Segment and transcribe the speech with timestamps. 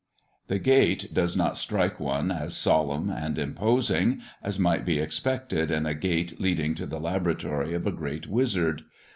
[0.47, 5.85] The gate does not strike one as solemn and imposing as might be expected in
[5.85, 8.81] a gate leading to the laboratory of a great wizard.